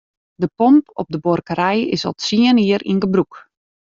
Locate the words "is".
1.89-2.05